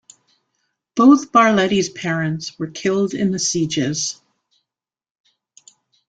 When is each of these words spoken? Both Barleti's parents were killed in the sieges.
Both 0.95 1.31
Barleti's 1.31 1.87
parents 1.87 2.57
were 2.57 2.71
killed 2.71 3.13
in 3.13 3.29
the 3.31 3.37
sieges. 3.37 4.19